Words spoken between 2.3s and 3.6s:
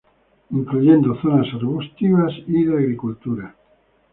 y de agricultura.